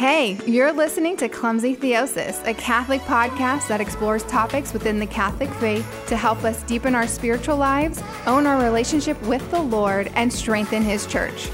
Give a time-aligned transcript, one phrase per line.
[0.00, 5.50] Hey, you're listening to Clumsy Theosis, a Catholic podcast that explores topics within the Catholic
[5.56, 10.32] faith to help us deepen our spiritual lives, own our relationship with the Lord, and
[10.32, 11.50] strengthen His church.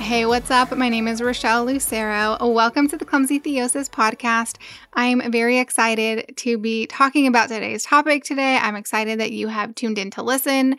[0.00, 0.76] Hey, what's up?
[0.76, 2.36] My name is Rochelle Lucero.
[2.40, 4.56] Welcome to the Clumsy Theosis podcast.
[4.92, 8.58] I'm very excited to be talking about today's topic today.
[8.58, 10.76] I'm excited that you have tuned in to listen.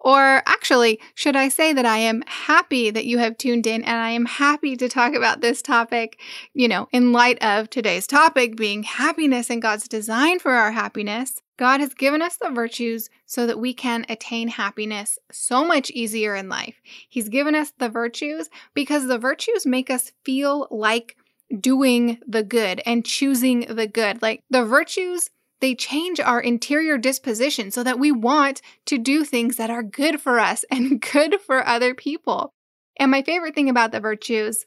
[0.00, 3.96] Or actually, should I say that I am happy that you have tuned in and
[3.96, 6.20] I am happy to talk about this topic,
[6.54, 11.40] you know, in light of today's topic being happiness and God's design for our happiness.
[11.58, 16.36] God has given us the virtues so that we can attain happiness so much easier
[16.36, 16.80] in life.
[17.08, 21.16] He's given us the virtues because the virtues make us feel like
[21.60, 24.22] doing the good and choosing the good.
[24.22, 29.56] Like the virtues they change our interior disposition so that we want to do things
[29.56, 32.52] that are good for us and good for other people.
[32.98, 34.66] And my favorite thing about the virtues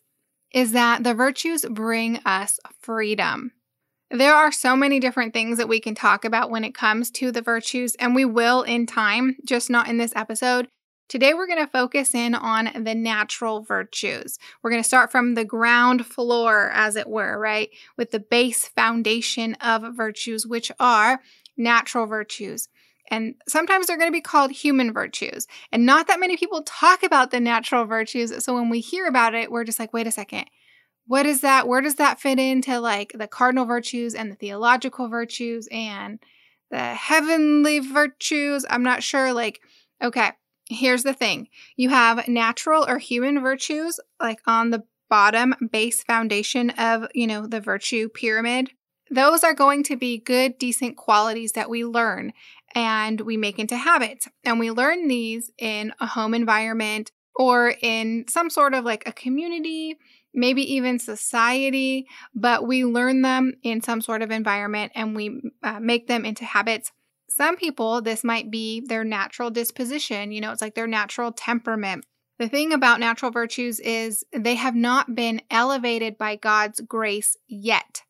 [0.53, 3.51] is that the virtues bring us freedom.
[4.09, 7.31] There are so many different things that we can talk about when it comes to
[7.31, 10.67] the virtues, and we will in time, just not in this episode.
[11.12, 14.40] Today, we're going to focus in on the natural virtues.
[14.63, 17.70] We're going to start from the ground floor, as it were, right?
[17.98, 21.20] With the base foundation of virtues, which are
[21.57, 22.70] natural virtues.
[23.09, 25.48] And sometimes they're going to be called human virtues.
[25.70, 28.45] And not that many people talk about the natural virtues.
[28.45, 30.45] So when we hear about it, we're just like, wait a second.
[31.07, 31.67] What is that?
[31.67, 36.20] Where does that fit into like the cardinal virtues and the theological virtues and
[36.70, 38.65] the heavenly virtues?
[38.70, 39.34] I'm not sure.
[39.34, 39.59] Like,
[40.01, 40.32] okay,
[40.71, 46.69] here's the thing you have natural or human virtues, like on the bottom base foundation
[46.71, 48.71] of, you know, the virtue pyramid.
[49.09, 52.31] Those are going to be good, decent qualities that we learn
[52.73, 54.29] and we make into habits.
[54.45, 59.11] And we learn these in a home environment or in some sort of like a
[59.11, 59.97] community,
[60.33, 65.81] maybe even society, but we learn them in some sort of environment and we uh,
[65.81, 66.93] make them into habits
[67.35, 70.31] some people, this might be their natural disposition.
[70.31, 72.05] You know, it's like their natural temperament.
[72.39, 78.01] The thing about natural virtues is they have not been elevated by God's grace yet.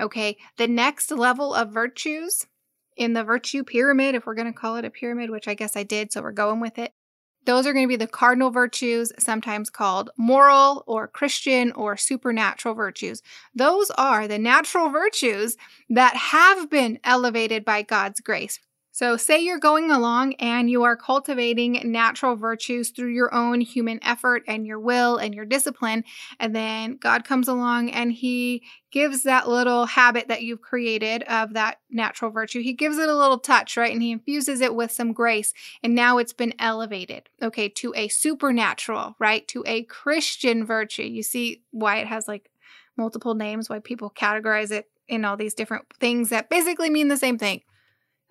[0.00, 2.46] Okay, the next level of virtues
[2.96, 5.76] in the virtue pyramid, if we're going to call it a pyramid, which I guess
[5.76, 6.92] I did, so we're going with it,
[7.44, 12.74] those are going to be the cardinal virtues, sometimes called moral or Christian or supernatural
[12.74, 13.22] virtues.
[13.54, 15.56] Those are the natural virtues
[15.90, 18.58] that have been elevated by God's grace.
[18.94, 23.98] So, say you're going along and you are cultivating natural virtues through your own human
[24.04, 26.04] effort and your will and your discipline,
[26.38, 28.62] and then God comes along and He
[28.92, 33.16] gives that little habit that you've created of that natural virtue, He gives it a
[33.16, 33.92] little touch, right?
[33.92, 38.06] And He infuses it with some grace, and now it's been elevated, okay, to a
[38.06, 39.48] supernatural, right?
[39.48, 41.02] To a Christian virtue.
[41.02, 42.48] You see why it has like
[42.96, 47.16] multiple names, why people categorize it in all these different things that basically mean the
[47.16, 47.62] same thing.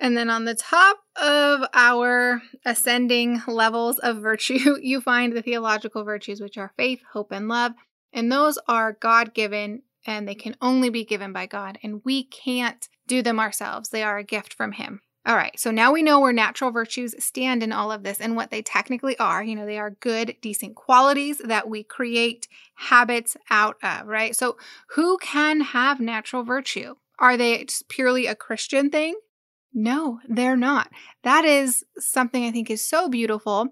[0.04, 6.04] And then on the top of our ascending levels of virtue, you find the theological
[6.04, 7.72] virtues, which are faith, hope, and love.
[8.12, 11.80] And those are God given and they can only be given by God.
[11.82, 15.00] And we can't do them ourselves, they are a gift from Him.
[15.26, 18.36] All right, so now we know where natural virtues stand in all of this and
[18.36, 19.42] what they technically are.
[19.42, 24.36] You know, they are good, decent qualities that we create habits out of, right?
[24.36, 24.58] So,
[24.96, 26.96] who can have natural virtue?
[27.20, 29.16] Are they purely a Christian thing?
[29.74, 30.90] No, they're not.
[31.24, 33.70] That is something I think is so beautiful.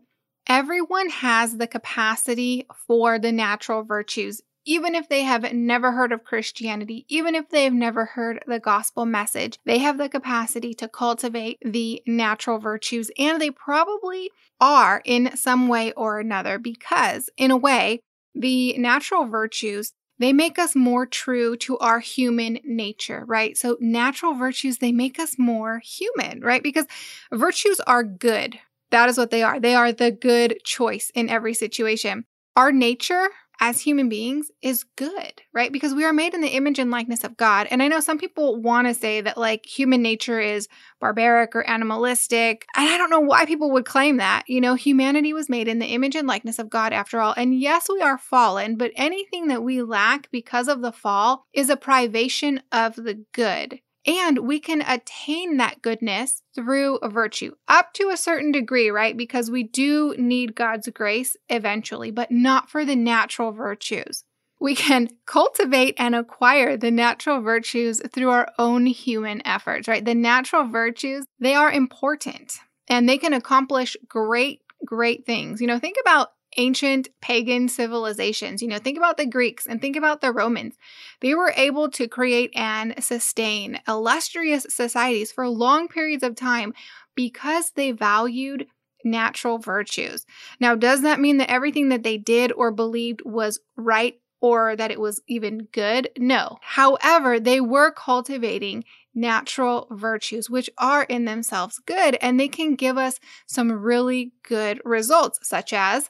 [0.47, 6.23] Everyone has the capacity for the natural virtues, even if they have never heard of
[6.23, 10.87] Christianity, even if they have never heard the gospel message, they have the capacity to
[10.87, 17.51] cultivate the natural virtues, and they probably are in some way or another because, in
[17.51, 18.01] a way,
[18.33, 23.57] the natural virtues they make us more true to our human nature, right?
[23.57, 26.63] So, natural virtues, they make us more human, right?
[26.63, 26.85] Because
[27.31, 28.59] virtues are good.
[28.91, 29.59] That is what they are.
[29.59, 32.25] They are the good choice in every situation.
[32.55, 33.29] Our nature,
[33.61, 35.71] as human beings is good, right?
[35.71, 37.67] Because we are made in the image and likeness of God.
[37.69, 40.67] And I know some people want to say that like human nature is
[40.99, 42.65] barbaric or animalistic.
[42.75, 44.43] And I don't know why people would claim that.
[44.47, 47.35] You know, humanity was made in the image and likeness of God after all.
[47.37, 51.69] And yes, we are fallen, but anything that we lack because of the fall is
[51.69, 53.79] a privation of the good.
[54.05, 59.15] And we can attain that goodness through a virtue up to a certain degree, right?
[59.15, 64.23] Because we do need God's grace eventually, but not for the natural virtues.
[64.59, 70.03] We can cultivate and acquire the natural virtues through our own human efforts, right?
[70.03, 72.53] The natural virtues, they are important
[72.87, 75.61] and they can accomplish great, great things.
[75.61, 78.61] You know, think about ancient pagan civilizations.
[78.61, 80.75] You know, think about the Greeks and think about the Romans.
[81.21, 86.73] They were able to create and sustain illustrious societies for long periods of time
[87.15, 88.67] because they valued
[89.03, 90.25] natural virtues.
[90.59, 94.91] Now, does that mean that everything that they did or believed was right or that
[94.91, 96.09] it was even good?
[96.17, 96.57] No.
[96.61, 98.83] However, they were cultivating
[99.13, 104.81] natural virtues, which are in themselves good, and they can give us some really good
[104.85, 106.09] results, such as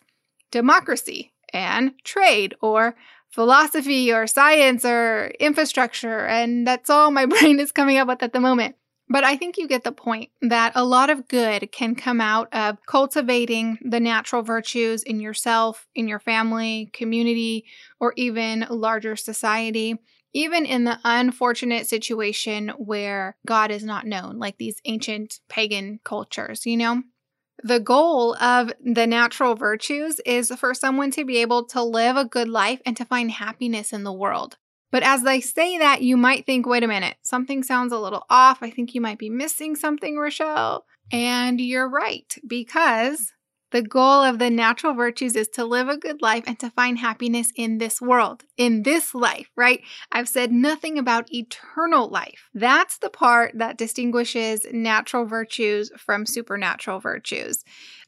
[0.52, 2.96] democracy and trade or
[3.32, 6.26] philosophy or science or infrastructure.
[6.26, 8.76] And that's all my brain is coming up with at the moment.
[9.10, 12.48] But I think you get the point that a lot of good can come out
[12.54, 17.66] of cultivating the natural virtues in yourself, in your family, community,
[18.00, 19.98] or even larger society.
[20.34, 26.66] Even in the unfortunate situation where God is not known, like these ancient pagan cultures,
[26.66, 27.04] you know?
[27.64, 32.26] The goal of the natural virtues is for someone to be able to live a
[32.26, 34.58] good life and to find happiness in the world.
[34.92, 38.26] But as I say that, you might think, wait a minute, something sounds a little
[38.30, 38.62] off.
[38.62, 40.86] I think you might be missing something, Rochelle.
[41.12, 43.32] And you're right, because
[43.72, 47.00] the goal of the natural virtues is to live a good life and to find
[47.00, 49.82] happiness in this world, in this life, right?
[50.12, 52.50] I've said nothing about eternal life.
[52.54, 57.64] That's the part that distinguishes natural virtues from supernatural virtues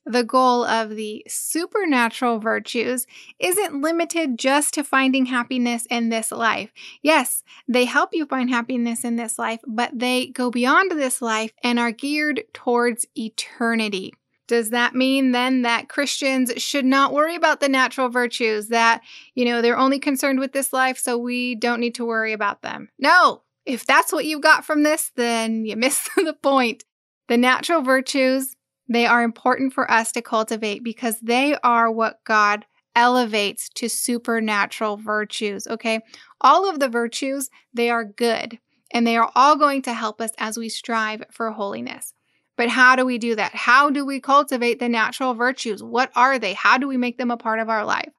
[0.06, 3.08] the goal of the supernatural virtues
[3.40, 6.72] isn't limited just to finding happiness in this life.
[7.02, 11.52] Yes, they help you find happiness in this life, but they go beyond this life
[11.64, 14.14] and are geared towards eternity.
[14.48, 19.02] Does that mean then that Christians should not worry about the natural virtues, that,
[19.36, 22.62] you know, they're only concerned with this life, so we don't need to worry about
[22.62, 22.90] them?
[23.00, 23.44] No.
[23.66, 26.84] If that's what you got from this, then you missed the point.
[27.30, 28.56] The natural virtues
[28.90, 32.66] they are important for us to cultivate because they are what God
[32.96, 36.00] elevates to supernatural virtues, okay?
[36.42, 38.60] All of the virtues, they are good
[38.94, 42.14] and they are all going to help us as we strive for holiness.
[42.56, 43.56] But how do we do that?
[43.56, 45.82] How do we cultivate the natural virtues?
[45.82, 46.54] What are they?
[46.54, 48.12] How do we make them a part of our life?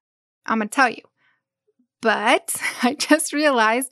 [0.45, 1.03] I'm going to tell you.
[2.05, 3.91] But I just realized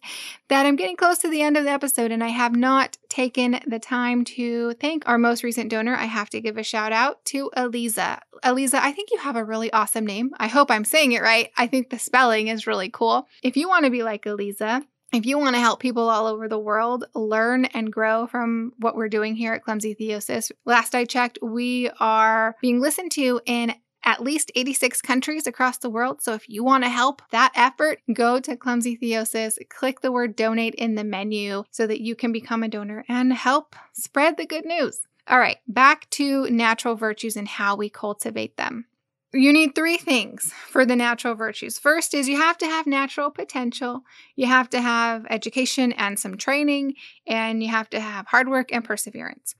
[0.48, 3.60] that I'm getting close to the end of the episode and I have not taken
[3.66, 5.94] the time to thank our most recent donor.
[5.94, 8.20] I have to give a shout out to Eliza.
[8.44, 10.32] Eliza, I think you have a really awesome name.
[10.38, 11.50] I hope I'm saying it right.
[11.56, 13.28] I think the spelling is really cool.
[13.42, 16.48] If you want to be like Eliza, if you want to help people all over
[16.48, 21.04] the world learn and grow from what we're doing here at Clumsy Theosis, last I
[21.04, 23.74] checked, we are being listened to in
[24.04, 26.22] at least 86 countries across the world.
[26.22, 30.34] So if you want to help that effort, go to Clumsy Theosis, click the word
[30.34, 34.46] donate in the menu so that you can become a donor and help spread the
[34.46, 35.02] good news.
[35.28, 38.86] All right, back to natural virtues and how we cultivate them.
[39.34, 41.78] You need three things for the natural virtues.
[41.78, 44.02] First is you have to have natural potential,
[44.36, 46.94] you have to have education and some training,
[47.26, 49.54] and you have to have hard work and perseverance.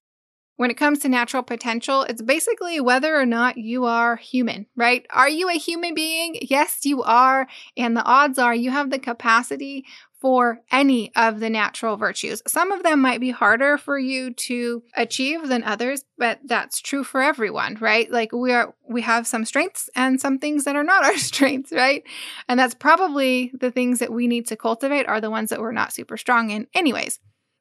[0.57, 5.07] When it comes to natural potential, it's basically whether or not you are human, right?
[5.09, 6.37] Are you a human being?
[6.43, 7.49] Yes, you are.
[7.75, 9.87] And the odds are you have the capacity
[10.23, 12.43] for any of the natural virtues.
[12.47, 17.03] Some of them might be harder for you to achieve than others, but that's true
[17.03, 18.09] for everyone, right?
[18.09, 21.73] Like we are we have some strengths and some things that are not our strengths,
[21.73, 22.05] right?
[22.49, 25.73] And that's probably the things that we need to cultivate are the ones that we're
[25.73, 27.19] not super strong in anyways.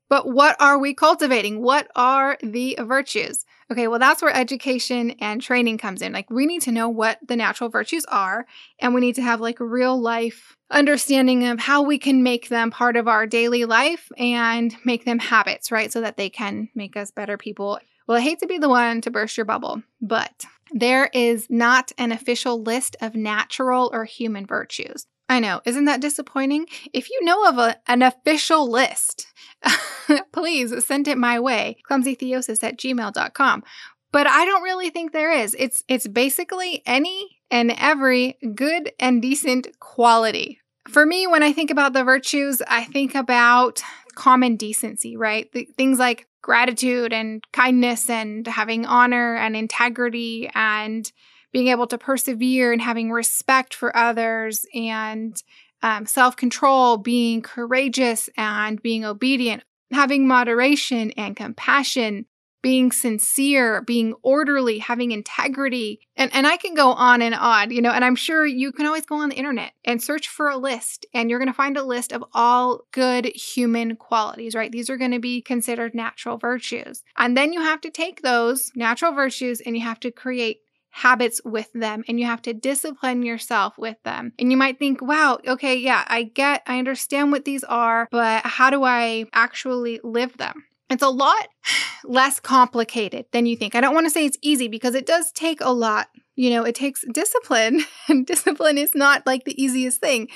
[0.07, 1.63] But what are we cultivating?
[1.63, 3.43] What are the virtues?
[3.71, 6.11] Okay, well, that's where education and training comes in.
[6.11, 8.45] Like, we need to know what the natural virtues are,
[8.79, 12.49] and we need to have like a real life understanding of how we can make
[12.49, 15.89] them part of our daily life and make them habits, right?
[15.89, 17.79] So that they can make us better people.
[18.07, 21.93] Well, I hate to be the one to burst your bubble, but there is not
[21.97, 25.05] an official list of natural or human virtues.
[25.31, 26.65] I know, isn't that disappointing?
[26.91, 29.27] If you know of a, an official list,
[30.33, 33.63] please send it my way, clumsytheosis at gmail.com.
[34.11, 35.55] But I don't really think there is.
[35.57, 40.59] It's it's basically any and every good and decent quality.
[40.89, 43.81] For me, when I think about the virtues, I think about
[44.15, 45.49] common decency, right?
[45.77, 51.09] Things like gratitude and kindness and having honor and integrity and
[51.51, 55.41] being able to persevere and having respect for others and
[55.83, 62.25] um, self control, being courageous and being obedient, having moderation and compassion,
[62.61, 65.99] being sincere, being orderly, having integrity.
[66.15, 68.85] And, and I can go on and on, you know, and I'm sure you can
[68.85, 71.77] always go on the internet and search for a list, and you're going to find
[71.77, 74.71] a list of all good human qualities, right?
[74.71, 77.03] These are going to be considered natural virtues.
[77.17, 81.41] And then you have to take those natural virtues and you have to create habits
[81.43, 84.33] with them and you have to discipline yourself with them.
[84.37, 88.45] And you might think, wow, okay, yeah, I get, I understand what these are, but
[88.45, 90.65] how do I actually live them?
[90.91, 91.47] It's a lot
[92.03, 93.73] less complicated than you think.
[93.73, 96.09] I don't want to say it's easy because it does take a lot.
[96.35, 100.27] You know, it takes discipline, and discipline is not like the easiest thing,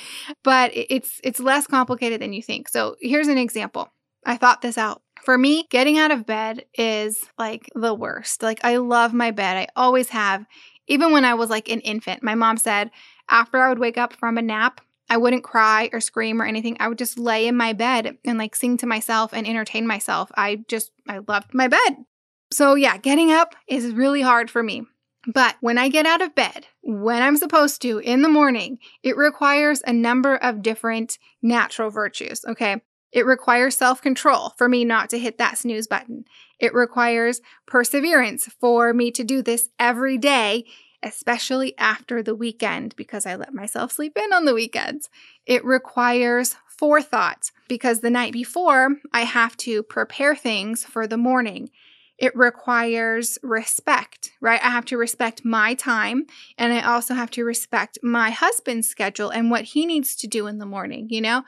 [0.43, 2.69] but it's it's less complicated than you think.
[2.69, 3.91] So, here's an example.
[4.25, 5.01] I thought this out.
[5.25, 8.43] For me, getting out of bed is like the worst.
[8.43, 9.57] Like I love my bed.
[9.57, 10.45] I always have.
[10.87, 12.91] Even when I was like an infant, my mom said
[13.27, 16.77] after I would wake up from a nap, I wouldn't cry or scream or anything.
[16.79, 20.31] I would just lay in my bed and like sing to myself and entertain myself.
[20.35, 22.05] I just, I loved my bed.
[22.51, 24.85] So, yeah, getting up is really hard for me.
[25.27, 29.17] But when I get out of bed, when I'm supposed to in the morning, it
[29.17, 32.45] requires a number of different natural virtues.
[32.47, 32.81] Okay.
[33.15, 36.25] It requires self control for me not to hit that snooze button.
[36.59, 40.65] It requires perseverance for me to do this every day
[41.03, 45.07] especially after the weekend because I let myself sleep in on the weekends.
[45.45, 51.69] It requires forethought because the night before I have to prepare things for the morning.
[52.17, 54.63] It requires respect, right?
[54.63, 59.29] I have to respect my time and I also have to respect my husband's schedule
[59.29, 61.43] and what he needs to do in the morning, you know?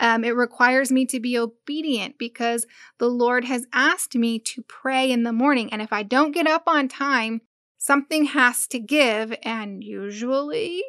[0.00, 2.66] Um, it requires me to be obedient because
[2.98, 5.72] the Lord has asked me to pray in the morning.
[5.72, 7.40] And if I don't get up on time,
[7.78, 10.82] something has to give, and usually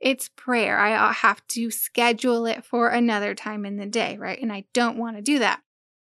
[0.00, 0.78] it's prayer.
[0.78, 4.40] I uh, have to schedule it for another time in the day, right?
[4.40, 5.60] And I don't want to do that.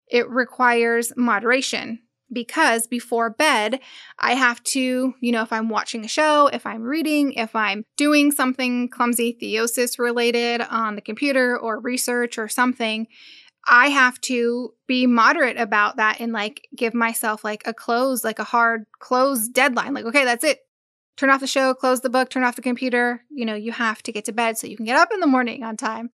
[0.08, 2.00] It requires moderation
[2.32, 3.80] because before bed,
[4.20, 7.84] I have to, you know, if I'm watching a show, if I'm reading, if I'm
[7.98, 13.08] doing something clumsy theosis related on the computer or research or something,
[13.68, 18.40] I have to be moderate about that and like give myself like a close, like
[18.40, 19.94] a hard close deadline.
[19.94, 20.60] Like, okay, that's it.
[21.18, 23.24] Turn off the show, close the book, turn off the computer.
[23.30, 25.28] You know, you have to get to bed so you can get up in the
[25.28, 26.10] morning on time.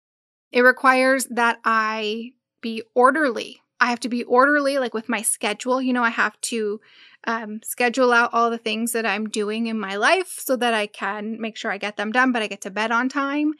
[0.51, 2.31] It requires that I
[2.61, 3.61] be orderly.
[3.79, 5.81] I have to be orderly, like with my schedule.
[5.81, 6.81] You know, I have to
[7.25, 10.87] um, schedule out all the things that I'm doing in my life so that I
[10.87, 13.53] can make sure I get them done, but I get to bed on time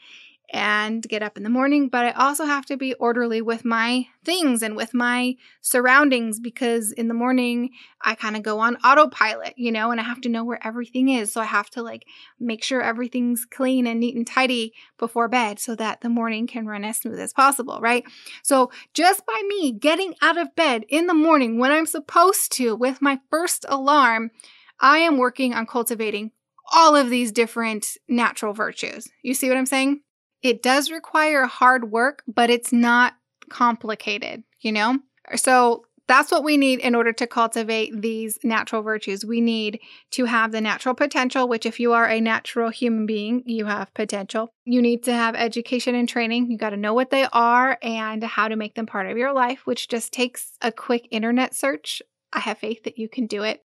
[0.54, 4.08] and get up in the morning, but I also have to be orderly with my
[4.24, 9.56] things and with my surroundings because in the morning I kind of go on autopilot,
[9.58, 11.34] you know, and I have to know where everything is.
[11.34, 12.06] So I have to like
[12.40, 16.66] make sure everything's clean and neat and tidy before bed so that the morning can
[16.66, 18.06] run as smooth as possible, right?
[18.42, 22.74] So just by me getting out of bed in the morning when I'm supposed to
[22.74, 24.32] with my first alarm,
[24.80, 26.32] I am working on cultivating
[26.74, 29.08] all of these different natural virtues.
[29.24, 30.02] You see what I'm saying?
[30.42, 33.14] It does require hard work, but it's not
[33.50, 35.00] complicated, you know?
[35.36, 39.26] So that's what we need in order to cultivate these natural virtues.
[39.26, 43.44] We need to have the natural potential, which, if you are a natural human being,
[43.46, 44.50] you have potential.
[44.64, 46.50] You need to have education and training.
[46.50, 49.34] You got to know what they are and how to make them part of your
[49.34, 52.02] life, which just takes a quick internet search.
[52.32, 53.64] I have faith that you can do it.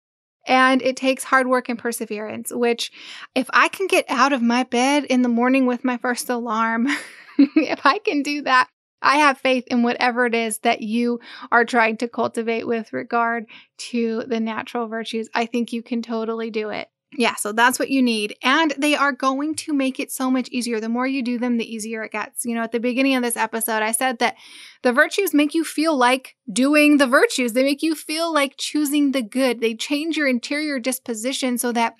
[0.47, 2.91] And it takes hard work and perseverance, which,
[3.35, 6.87] if I can get out of my bed in the morning with my first alarm,
[7.37, 8.69] if I can do that,
[9.01, 11.19] I have faith in whatever it is that you
[11.51, 13.45] are trying to cultivate with regard
[13.89, 15.29] to the natural virtues.
[15.35, 16.87] I think you can totally do it.
[17.15, 18.35] Yeah, so that's what you need.
[18.43, 20.79] And they are going to make it so much easier.
[20.79, 22.43] The more you do them, the easier it gets.
[22.43, 24.35] You know, at the beginning of this episode, I said that
[24.83, 29.13] the virtues make you feel like doing the virtues, they make you feel like choosing
[29.13, 29.61] the good.
[29.61, 31.95] They change your interior disposition so that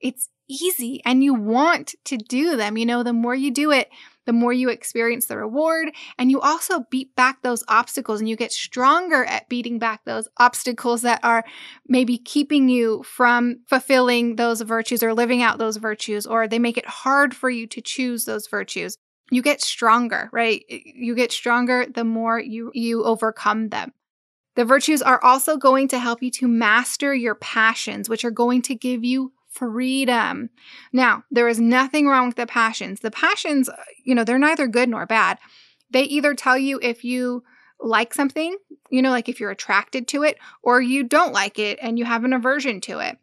[0.00, 2.76] it's easy and you want to do them.
[2.76, 3.90] You know, the more you do it,
[4.26, 5.90] the more you experience the reward.
[6.18, 10.28] And you also beat back those obstacles and you get stronger at beating back those
[10.38, 11.44] obstacles that are
[11.88, 16.78] maybe keeping you from fulfilling those virtues or living out those virtues, or they make
[16.78, 18.96] it hard for you to choose those virtues.
[19.30, 20.62] You get stronger, right?
[20.68, 23.92] You get stronger the more you, you overcome them.
[24.54, 28.60] The virtues are also going to help you to master your passions, which are going
[28.62, 30.50] to give you freedom.
[30.92, 33.00] Now, there is nothing wrong with the passions.
[33.00, 35.38] The passions, uh, you know, they're neither good nor bad.
[35.90, 37.44] They either tell you if you
[37.78, 38.56] like something,
[38.90, 42.04] you know, like if you're attracted to it, or you don't like it and you
[42.04, 43.18] have an aversion to it.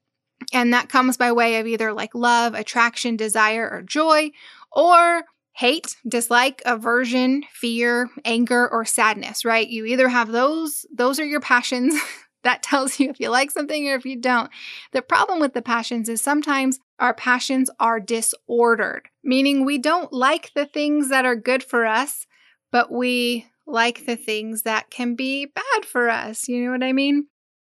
[0.54, 4.32] And that comes by way of either like love, attraction, desire, or joy,
[4.72, 9.68] or hate, dislike, aversion, fear, anger, or sadness, right?
[9.68, 11.96] You either have those, those are your passions
[12.44, 14.50] That tells you if you like something or if you don't.
[14.92, 20.52] The problem with the passions is sometimes our passions are disordered, meaning we don't like
[20.54, 22.26] the things that are good for us,
[22.72, 26.48] but we like the things that can be bad for us.
[26.48, 27.28] You know what I mean?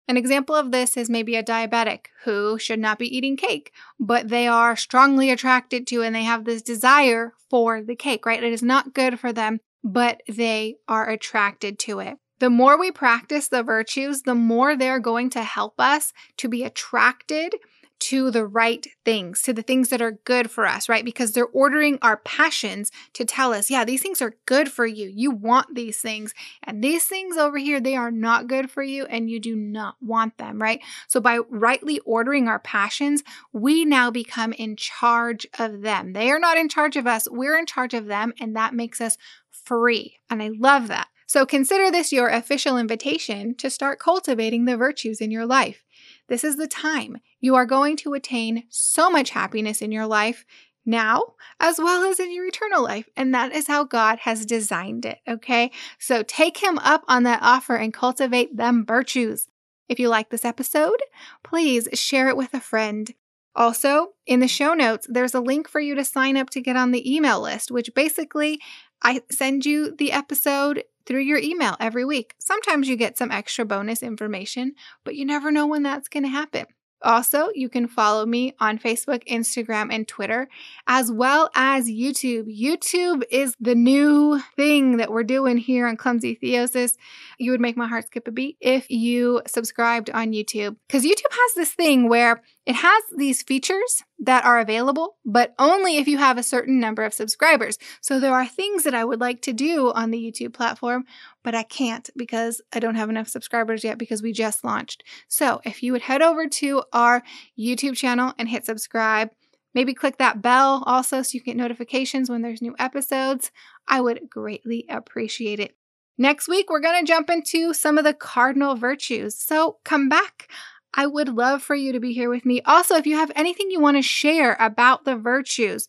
[0.06, 4.28] An example of this is maybe a diabetic who should not be eating cake, but
[4.28, 8.42] they are strongly attracted to and they have this desire for the cake, right?
[8.42, 12.16] It is not good for them, but they are attracted to it.
[12.38, 16.64] The more we practice the virtues, the more they're going to help us to be
[16.64, 17.54] attracted
[18.00, 21.04] to the right things, to the things that are good for us, right?
[21.04, 25.10] Because they're ordering our passions to tell us, yeah, these things are good for you.
[25.12, 26.32] You want these things.
[26.62, 29.96] And these things over here, they are not good for you and you do not
[30.00, 30.80] want them, right?
[31.08, 36.12] So by rightly ordering our passions, we now become in charge of them.
[36.12, 38.32] They are not in charge of us, we're in charge of them.
[38.40, 39.18] And that makes us
[39.50, 40.18] free.
[40.30, 41.08] And I love that.
[41.28, 45.84] So consider this your official invitation to start cultivating the virtues in your life.
[46.28, 50.46] This is the time you are going to attain so much happiness in your life
[50.86, 53.10] now as well as in your eternal life.
[53.14, 55.18] And that is how God has designed it.
[55.28, 55.70] Okay.
[55.98, 59.48] So take him up on that offer and cultivate them virtues.
[59.86, 61.02] If you like this episode,
[61.44, 63.12] please share it with a friend.
[63.54, 66.76] Also, in the show notes, there's a link for you to sign up to get
[66.76, 68.60] on the email list, which basically
[69.02, 72.34] I send you the episode through your email every week.
[72.38, 74.74] Sometimes you get some extra bonus information,
[75.04, 76.66] but you never know when that's going to happen.
[77.02, 80.48] Also, you can follow me on Facebook, Instagram, and Twitter,
[80.86, 82.46] as well as YouTube.
[82.54, 86.96] YouTube is the new thing that we're doing here on Clumsy Theosis.
[87.38, 90.76] You would make my heart skip a beat if you subscribed on YouTube.
[90.88, 95.96] Because YouTube has this thing where it has these features that are available, but only
[95.96, 97.78] if you have a certain number of subscribers.
[98.00, 101.04] So there are things that I would like to do on the YouTube platform,
[101.44, 105.04] but I can't because I don't have enough subscribers yet because we just launched.
[105.28, 107.22] So if you would head over to our
[107.58, 109.30] YouTube channel and hit subscribe,
[109.72, 113.52] maybe click that bell also so you get notifications when there's new episodes,
[113.86, 115.76] I would greatly appreciate it.
[116.20, 119.38] Next week, we're going to jump into some of the cardinal virtues.
[119.38, 120.50] So come back.
[120.98, 122.60] I would love for you to be here with me.
[122.62, 125.86] Also, if you have anything you want to share about the virtues,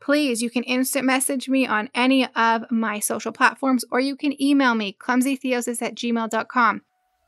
[0.00, 4.40] please, you can instant message me on any of my social platforms or you can
[4.42, 6.80] email me, clumsytheosis at gmail.com.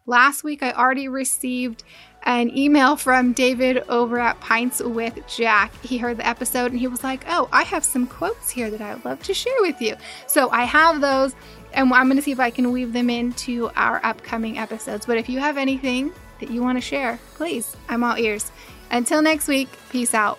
[0.06, 1.84] Last week, I already received
[2.22, 5.70] an email from David over at Pints with Jack.
[5.84, 8.80] He heard the episode and he was like, Oh, I have some quotes here that
[8.80, 9.96] I would love to share with you.
[10.26, 11.34] So I have those
[11.74, 15.04] and I'm going to see if I can weave them into our upcoming episodes.
[15.04, 18.50] But if you have anything that you want to share, please, I'm all ears.
[18.90, 20.38] Until next week, peace out.